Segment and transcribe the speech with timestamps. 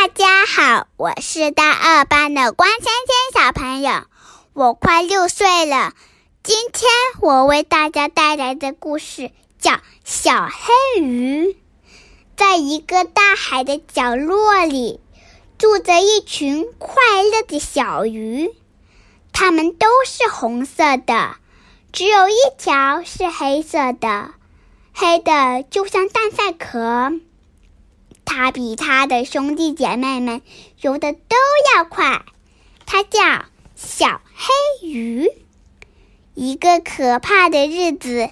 [0.00, 4.04] 大家好，我是大二班的关芊芊小朋友，
[4.54, 5.92] 我快六岁了。
[6.42, 11.48] 今天我为大家带来的故事叫《小黑鱼》。
[12.34, 15.00] 在一个大海的角落里，
[15.58, 18.54] 住着一群快乐的小鱼，
[19.34, 21.36] 它们都是红色的，
[21.92, 24.30] 只有一条是黑色的，
[24.94, 27.12] 黑的就像蛋赛壳。
[28.32, 30.40] 它比它的兄弟姐妹们
[30.80, 31.36] 游的都
[31.74, 32.24] 要快，
[32.86, 33.20] 它叫
[33.74, 35.28] 小黑鱼。
[36.34, 38.30] 一个可怕的日子，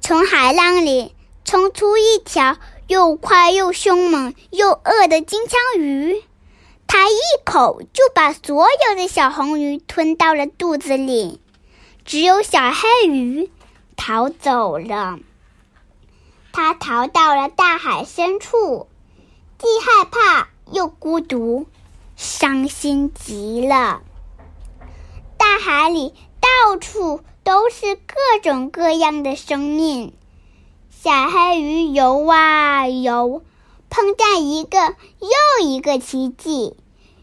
[0.00, 2.56] 从海浪里冲出一条
[2.86, 6.22] 又快又凶猛又饿的金枪鱼，
[6.86, 11.42] 它一口就把所有的小红鱼吞到了肚子里，
[12.06, 13.50] 只有小黑鱼
[13.94, 15.18] 逃走了。
[16.50, 18.88] 它逃到了大海深处。
[19.58, 21.66] 既害怕又孤独，
[22.14, 24.02] 伤心极了。
[25.36, 30.12] 大海里到处都是各种各样的生命。
[30.90, 33.42] 小黑鱼游啊游，
[33.90, 34.78] 碰见一个
[35.18, 36.76] 又一个奇迹，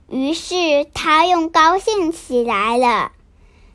[0.09, 3.13] 于是它又高兴起来了。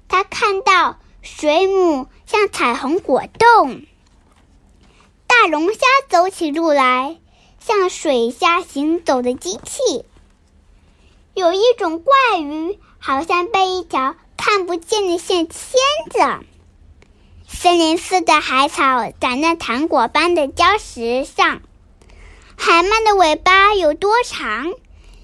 [0.06, 3.86] 它看到水母像彩虹果冻，
[5.26, 7.16] 大龙虾走起路来。
[7.60, 10.04] 像水下行走的机器，
[11.34, 15.78] 有一种怪鱼，好像被一条看不见的线牵
[16.10, 16.40] 着。
[17.46, 21.60] 森林似的海草长在糖果般的礁石上，
[22.56, 24.72] 海鳗的尾巴有多长，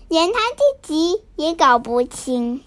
[0.08, 2.62] 连它自己也搞不清。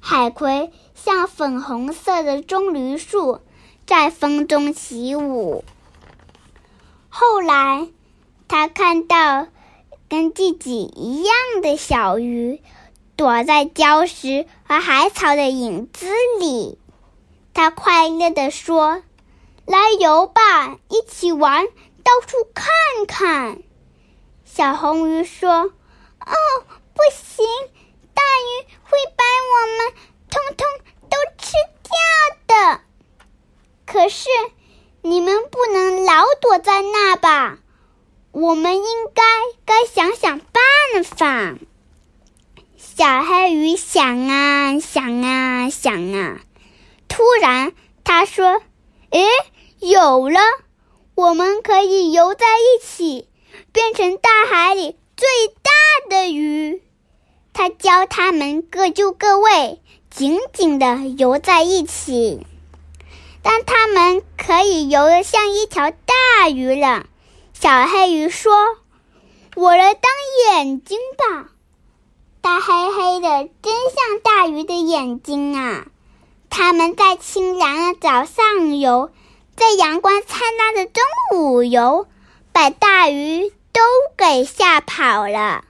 [0.00, 3.40] 海葵像粉红色的棕榈树，
[3.86, 5.64] 在风中起舞。
[7.08, 7.88] 后来。
[8.50, 9.46] 他看到
[10.08, 12.60] 跟自己一样的小鱼，
[13.14, 16.08] 躲在礁石和海草的影子
[16.40, 16.76] 里。
[17.54, 19.04] 他快乐地说
[19.66, 21.64] ：“来游吧，一起玩，
[22.02, 22.66] 到处看
[23.06, 23.62] 看。”
[24.44, 25.52] 小红鱼说
[26.26, 26.34] ：“哦，
[26.92, 27.46] 不行，
[28.14, 29.94] 大鱼会把我们
[30.28, 30.66] 通通
[31.08, 31.52] 都吃
[31.84, 32.80] 掉的。
[33.86, 34.28] 可是
[35.02, 37.60] 你们不能老躲在那吧？”
[38.32, 39.22] 我们应该
[39.64, 41.56] 该想想办法。
[42.76, 46.40] 小黑鱼想啊想啊想啊，
[47.08, 47.72] 突然
[48.04, 48.62] 他说
[49.10, 49.26] ：“诶，
[49.80, 50.38] 有了！
[51.14, 53.26] 我们可以游在一起，
[53.72, 55.26] 变成大海里最
[55.62, 55.70] 大
[56.08, 56.82] 的鱼。”
[57.52, 62.46] 他教他们各就各位，紧紧的游在一起。
[63.42, 67.06] 但他们可以游得像一条大鱼了。
[67.52, 68.52] 小黑鱼说
[69.56, 70.12] ：“我来当
[70.46, 71.50] 眼睛吧，
[72.40, 75.86] 大黑黑的，真像大鱼的眼睛啊！”
[76.48, 79.10] 它们在清凉的早上游，
[79.56, 81.02] 在阳光灿烂的中
[81.38, 82.08] 午游，
[82.52, 83.80] 把大鱼都
[84.16, 85.64] 给吓跑了。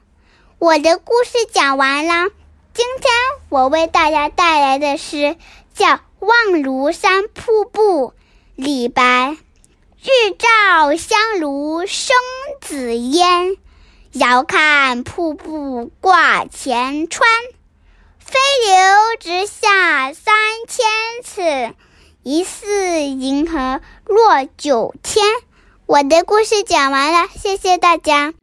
[0.57, 2.29] 我的故事讲完了，
[2.73, 3.13] 今天
[3.49, 5.35] 我为大家带来的是
[5.73, 5.87] 叫
[6.19, 6.31] 《望
[6.61, 8.07] 庐山瀑布》，
[8.55, 9.37] 李白。
[10.03, 12.15] 日照香炉生
[12.59, 13.55] 紫烟，
[14.13, 17.29] 遥看瀑布挂前川。
[18.17, 20.33] 飞流直下三
[20.67, 20.83] 千
[21.23, 21.75] 尺，
[22.23, 25.23] 疑似银河落九天。
[25.85, 28.33] 我的故事讲完了，谢谢大家。